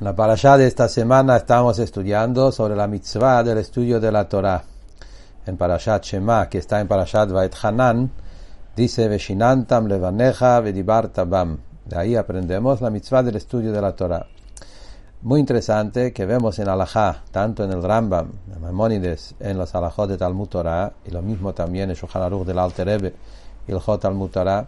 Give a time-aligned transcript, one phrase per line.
[0.00, 4.26] En la parashá de esta semana estamos estudiando sobre la mitzvah del estudio de la
[4.26, 4.64] Torah.
[5.44, 8.10] En parashat Shema, que está en parashat Vaet Hanan,
[8.74, 11.58] dice Veshinantam levaneja vedibarta bam.
[11.84, 14.24] De ahí aprendemos la mitzvah del estudio de la Torah.
[15.20, 20.08] Muy interesante que vemos en Alajá, tanto en el Rambam, en Maimónides, en los Alajot
[20.08, 23.14] de Talmud Torah, y lo mismo también en Shulchan Aruch del Alter Rebbe
[23.68, 24.66] y el Jot Talmud Torah,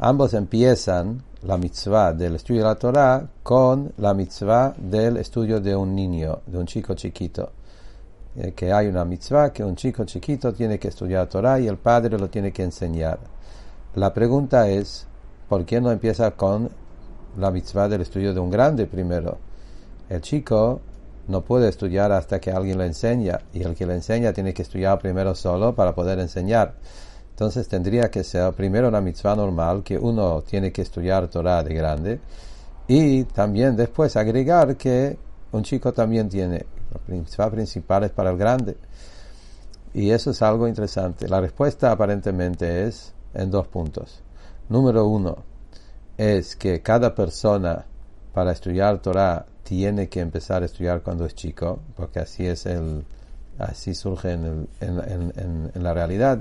[0.00, 5.76] ambos empiezan la mitzvah del estudio de la Torah con la mitzvah del estudio de
[5.76, 7.52] un niño, de un chico chiquito.
[8.36, 11.76] Eh, que hay una mitzvah que un chico chiquito tiene que estudiar Torah y el
[11.76, 13.20] padre lo tiene que enseñar.
[13.94, 15.06] La pregunta es,
[15.48, 16.68] ¿por qué no empieza con
[17.38, 19.38] la mitzvah del estudio de un grande primero?
[20.08, 20.80] El chico
[21.28, 24.62] no puede estudiar hasta que alguien le enseña y el que le enseña tiene que
[24.62, 26.74] estudiar primero solo para poder enseñar.
[27.36, 31.74] Entonces tendría que ser primero una mitzvah normal que uno tiene que estudiar Torah de
[31.74, 32.18] grande
[32.88, 35.18] y también después agregar que
[35.52, 38.78] un chico también tiene la mitzvah principal para el grande.
[39.92, 41.28] Y eso es algo interesante.
[41.28, 44.22] La respuesta aparentemente es en dos puntos.
[44.70, 45.36] Número uno
[46.16, 47.84] es que cada persona
[48.32, 53.04] para estudiar Torah tiene que empezar a estudiar cuando es chico, porque así es el,
[53.58, 56.40] así surge en, en, en la realidad.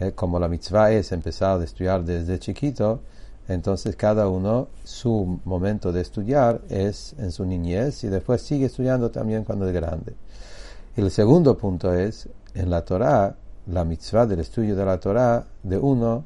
[0.00, 3.00] Eh, como la mitzvah es empezar a estudiar desde chiquito,
[3.48, 9.10] entonces cada uno su momento de estudiar es en su niñez y después sigue estudiando
[9.10, 10.14] también cuando es grande.
[10.96, 15.76] El segundo punto es, en la Torah, la mitzvah del estudio de la Torah de
[15.76, 16.24] uno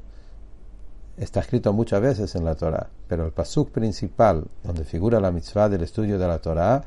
[1.17, 5.69] está escrito muchas veces en la Torah, pero el pasuk principal donde figura la mitzvah
[5.69, 6.85] del estudio de la Torah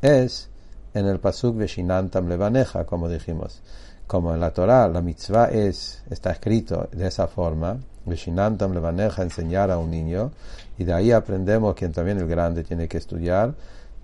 [0.00, 0.48] es
[0.94, 3.60] en el pasuk Veshinantam Levaneja, como dijimos
[4.10, 9.70] como en la Torah la mitzvah es, está escrito de esa forma, Veshinantam Levaneja, enseñar
[9.70, 10.32] a un niño,
[10.78, 13.54] y de ahí aprendemos que también el grande tiene que estudiar.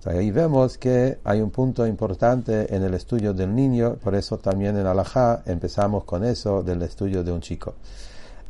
[0.04, 4.76] Ahí vemos que hay un punto importante en el estudio del niño, por eso también
[4.76, 7.74] en Alajá empezamos con eso del estudio de un chico.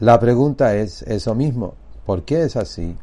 [0.00, 1.72] La pregunta es eso mismo,
[2.04, 2.94] ¿por qué es así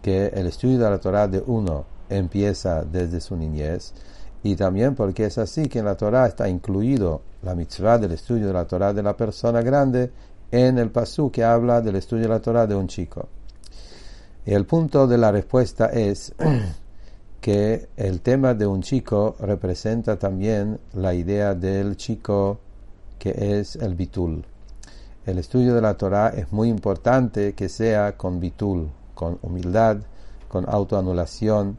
[0.00, 3.92] que el estudio de la Torah de uno empieza desde su niñez?
[4.42, 8.46] Y también porque es así que en la Torah está incluido la mitzvah del estudio
[8.46, 10.10] de la Torah de la persona grande
[10.50, 13.28] en el pasú que habla del estudio de la Torah de un chico.
[14.46, 16.34] Y el punto de la respuesta es
[17.40, 22.58] que el tema de un chico representa también la idea del chico
[23.18, 24.44] que es el bitul.
[25.26, 29.98] El estudio de la Torah es muy importante que sea con bitul, con humildad,
[30.48, 31.76] con autoanulación,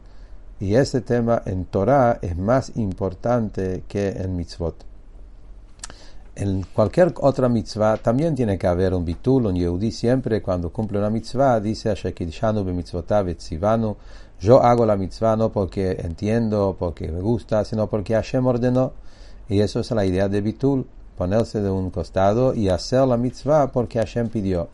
[0.62, 4.76] y ese tema en Torah es más importante que en mitzvot
[6.34, 10.98] en cualquier otra mitzvah también tiene que haber un bitul, un yehudi siempre cuando cumple
[10.98, 11.94] una mitzvah dice
[14.40, 18.92] yo hago la mitzvah no porque entiendo, porque me gusta, sino porque Hashem ordenó.
[19.48, 20.84] Y eso es la idea de bitul,
[21.16, 24.68] ponerse de un costado y hacer la mitzvah porque Hashem pidió.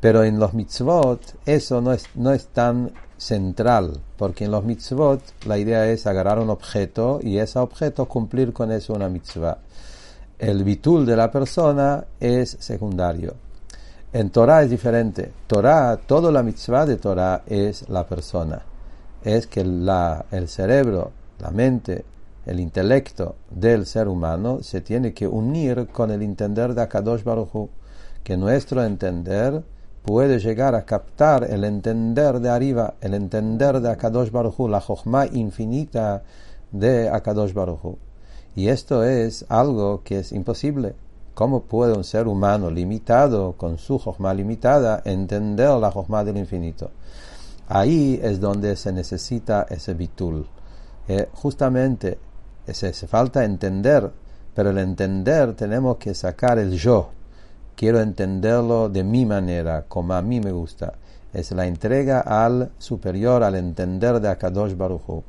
[0.00, 5.20] Pero en los mitzvot eso no es, no es tan central, porque en los mitzvot
[5.44, 9.58] la idea es agarrar un objeto y ese objeto cumplir con eso una mitzvah
[10.38, 13.34] el bitul de la persona es secundario.
[14.12, 15.32] En Torah es diferente.
[15.46, 18.62] Torah, toda la mitzvah de Torah es la persona.
[19.22, 22.04] Es que la, el cerebro, la mente,
[22.46, 27.68] el intelecto del ser humano se tiene que unir con el entender de Akadosh Baruch
[28.22, 29.62] Que nuestro entender
[30.08, 35.26] puede llegar a captar el entender de arriba, el entender de Akadosh Baruch la jochma
[35.26, 36.22] infinita
[36.72, 37.98] de Akadosh Baruch
[38.56, 40.94] y esto es algo que es imposible.
[41.34, 46.90] ¿Cómo puede un ser humano limitado, con su jojma limitada, entender la jojma del infinito?
[47.68, 50.48] Ahí es donde se necesita ese bitul.
[51.06, 52.18] Eh, justamente
[52.66, 54.10] se falta entender,
[54.54, 57.10] pero el entender tenemos que sacar el yo.
[57.78, 60.94] Quiero entenderlo de mi manera, como a mí me gusta.
[61.32, 65.22] Es la entrega al superior, al entender de Akadosh Baruch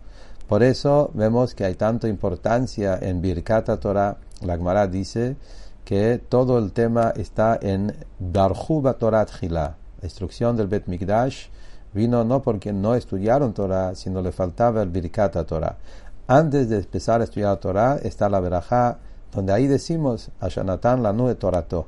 [0.50, 4.18] por eso vemos que hay tanta importancia en Birkata Torah.
[4.42, 5.38] La Gemara dice
[5.86, 9.76] que todo el tema está en Darjuba Torah Tchila.
[10.02, 11.50] La instrucción del Bet Mikdash
[11.94, 15.78] vino no porque no estudiaron Torah, sino le faltaba el Birkata Torah.
[16.26, 18.98] Antes de empezar a estudiar Torah está la Berajá,
[19.32, 21.86] donde ahí decimos a Shanatan la nube Torato.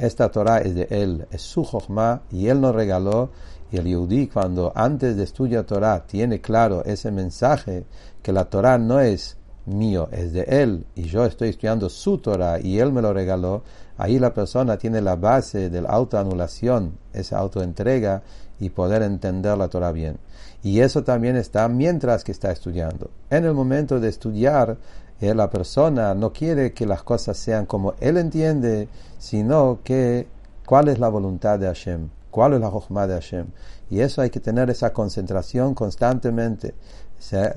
[0.00, 3.30] Esta Torah es de él, es su Jochma, y él nos regaló
[3.70, 7.84] y el Yehudi, cuando antes de estudiar Torah tiene claro ese mensaje,
[8.22, 9.36] que la Torah no es
[9.66, 13.62] mío, es de él, y yo estoy estudiando su Torah y él me lo regaló,
[13.98, 18.22] ahí la persona tiene la base de la autoanulación, esa autoentrega,
[18.58, 20.18] y poder entender la Torah bien.
[20.62, 23.10] Y eso también está mientras que está estudiando.
[23.30, 24.76] En el momento de estudiar,
[25.20, 28.88] eh, la persona no quiere que las cosas sean como él entiende,
[29.18, 30.26] sino que
[30.64, 33.46] cuál es la voluntad de Hashem, cuál es la jochma de Hashem.
[33.90, 36.74] Y eso hay que tener esa concentración constantemente.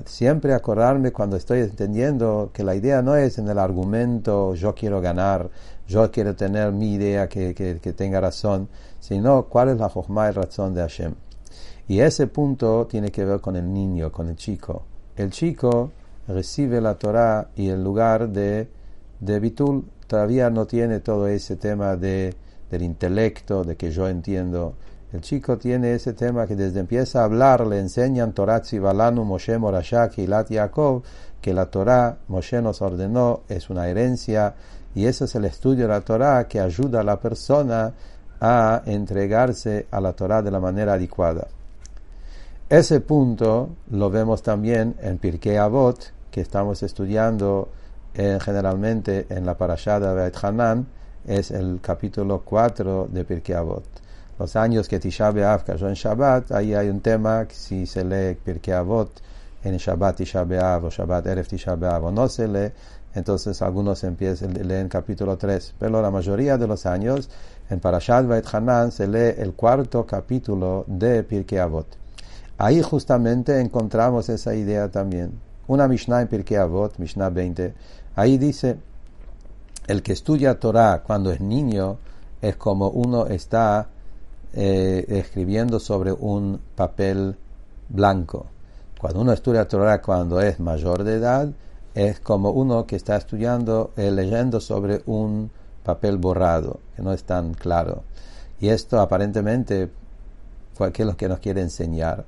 [0.04, 5.00] siempre acordarme cuando estoy entendiendo que la idea no es en el argumento yo quiero
[5.00, 5.48] ganar,
[5.88, 8.68] yo quiero tener mi idea que, que, tenga razón,
[9.00, 11.14] sino cuál es la jochma y razón de Hashem.
[11.88, 14.82] Y ese punto tiene que ver con el niño, con el chico.
[15.16, 15.92] El chico
[16.28, 18.68] recibe la Torah y el lugar de,
[19.20, 22.34] de Bitul todavía no tiene todo ese tema de,
[22.70, 24.74] del intelecto, de que yo entiendo.
[25.12, 29.56] El chico tiene ese tema que desde empieza a hablar le enseñan Torah Tzibalanu, Moshe
[29.58, 31.02] Morashak y Lat Yaakov,
[31.40, 34.54] que la Torah Moshe nos ordenó, es una herencia,
[34.94, 37.92] y ese es el estudio de la Torah que ayuda a la persona
[38.40, 41.46] a entregarse a la Torah de la manera adecuada.
[42.70, 47.68] Ese punto lo vemos también en Pirkei Avot, que estamos estudiando
[48.14, 50.86] eh, generalmente en la parashada de Hanan,
[51.26, 53.84] es el capítulo 4 de Pirkei Avot.
[54.38, 58.02] Los años que Tisha B'Av cayó en Shabbat, ahí hay un tema que si se
[58.02, 59.10] lee Pirkei Avot
[59.62, 62.72] en Shabbat Tisha B'Av o Shabbat Erev Tisha B'Av o no se lee,
[63.14, 65.74] entonces algunos empiezan a leer capítulo 3.
[65.78, 67.28] Pero la mayoría de los años
[67.68, 68.24] en Parashat
[68.54, 72.03] Hanan se lee el cuarto capítulo de Pirkei Avot.
[72.56, 75.40] Ahí justamente encontramos esa idea también.
[75.66, 77.74] Una Mishnah en Pirkei Avot, Mishnah 20,
[78.14, 78.76] ahí dice,
[79.86, 81.98] el que estudia Torah cuando es niño
[82.40, 83.88] es como uno está
[84.52, 87.36] eh, escribiendo sobre un papel
[87.88, 88.46] blanco.
[89.00, 91.48] Cuando uno estudia Torah cuando es mayor de edad,
[91.94, 95.50] es como uno que está estudiando, eh, leyendo sobre un
[95.82, 98.04] papel borrado, que no es tan claro.
[98.60, 99.90] Y esto aparentemente,
[100.92, 102.24] ¿qué es lo que nos quiere enseñar?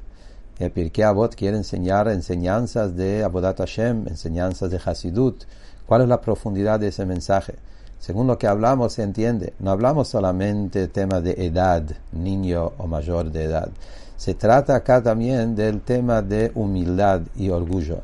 [0.58, 5.44] El Pirkei Avot quiere enseñar enseñanzas de Abodat Hashem, enseñanzas de Hasidut.
[5.86, 7.56] ¿Cuál es la profundidad de ese mensaje?
[7.98, 9.52] Según lo que hablamos, se entiende.
[9.58, 11.82] No hablamos solamente tema de edad,
[12.12, 13.68] niño o mayor de edad.
[14.16, 18.00] Se trata acá también del tema de humildad y orgullo.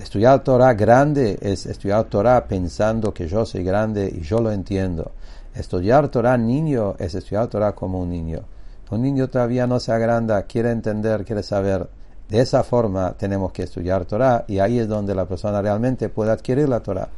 [0.00, 5.12] Estudiar Torah grande es estudiar Torah pensando que yo soy grande y yo lo entiendo.
[5.54, 8.40] Estudiar Torah niño es estudiar Torah como un niño.
[8.90, 11.88] Un niño todavía no se agranda, quiere entender, quiere saber.
[12.28, 16.32] De esa forma tenemos que estudiar Torah y ahí es donde la persona realmente puede
[16.32, 17.08] adquirir la Torah.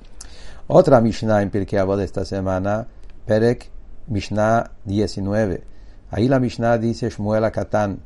[0.68, 2.86] Otra Mishnah en Pirkei de esta semana,
[3.24, 3.70] Perek
[4.08, 5.64] Mishnah 19.
[6.10, 8.00] Ahí la Mishnah dice Shmuel Akatán,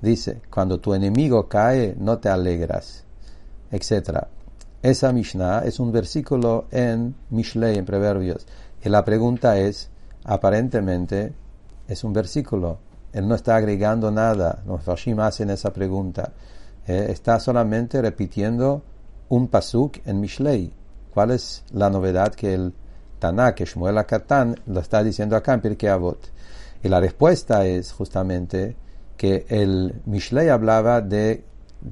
[0.00, 3.04] dice, cuando tu enemigo cae, no te alegras,
[3.70, 4.26] etc.
[4.82, 8.46] Esa Mishnah es un versículo en Mishlei, en Proverbios.
[8.84, 9.90] Y la pregunta es,
[10.24, 11.32] aparentemente,
[11.88, 12.78] es un versículo.
[13.16, 14.62] Él no está agregando nada.
[14.66, 16.34] Los Fashim hacen esa pregunta.
[16.86, 18.82] Eh, está solamente repitiendo
[19.30, 20.70] un pasuk en Mishlei.
[21.14, 22.74] ¿Cuál es la novedad que el
[23.18, 26.28] Tanakh, Shmuel Akatan, lo está diciendo acá en Pirkei Avot?
[26.82, 28.76] Y la respuesta es justamente
[29.16, 31.42] que el Mishlei hablaba de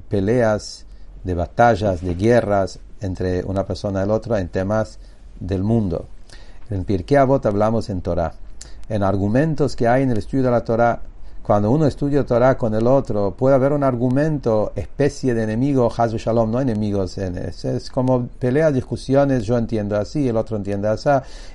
[0.07, 0.85] peleas,
[1.23, 4.99] de batallas, de guerras entre una persona y el otro en temas
[5.39, 6.07] del mundo.
[6.69, 8.35] En Pirkei Avot hablamos en Torah.
[8.89, 11.01] En argumentos que hay en el estudio de la Torah,
[11.45, 16.17] cuando uno estudia Torah con el otro, puede haber un argumento, especie de enemigo, Hazu
[16.17, 17.19] Shalom, no enemigos.
[17.19, 21.09] Es, es como peleas, discusiones, yo entiendo así, el otro entiende así,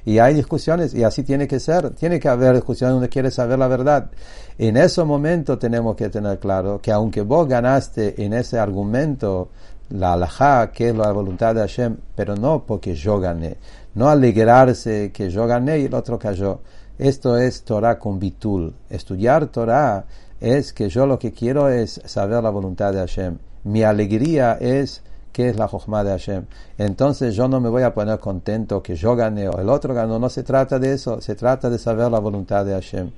[0.04, 1.90] y hay discusiones, y así tiene que ser.
[1.90, 4.10] Tiene que haber discusiones donde quiere saber la verdad.
[4.58, 9.48] En ese momento tenemos que tener claro que aunque vos ganaste en ese argumento,
[9.88, 13.56] la alajá, que es la voluntad de Hashem, pero no porque yo gané.
[13.94, 16.60] No alegrarse que yo gané y el otro cayó
[17.00, 18.74] esto es Torah con bitul.
[18.90, 20.04] Estudiar Torah
[20.38, 23.38] es que yo lo que quiero es saber la voluntad de Hashem.
[23.64, 25.02] Mi alegría es
[25.32, 26.44] que es la Jochma de Hashem.
[26.76, 30.18] Entonces yo no me voy a poner contento que yo gane o el otro ganó.
[30.18, 33.10] No se trata de eso, se trata de saber la voluntad de Hashem.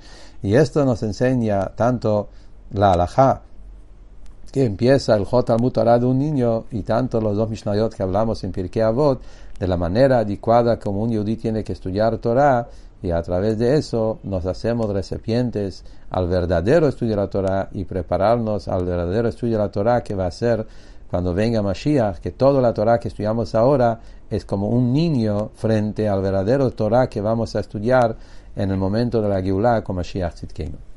[0.43, 2.29] Y esto nos enseña tanto
[2.71, 3.43] la alajá,
[4.53, 8.45] que empieza el Jot al de un niño, y tanto los dos Mishnayot que hablamos
[8.45, 9.21] en Pirkei Avot,
[9.59, 12.69] de la manera adecuada como un yudí tiene que estudiar Torah,
[13.03, 17.85] y a través de eso nos hacemos recipientes al verdadero estudio de la Torah y
[17.85, 20.67] prepararnos al verdadero estudio de la Torah que va a ser
[21.11, 26.09] cuando venga Mashiach, que toda la Torah que estudiamos ahora es como un niño frente
[26.09, 28.17] al verdadero Torah que vamos a estudiar
[28.55, 30.92] en el momento de la Geulah con Mashiach Tzidkenu.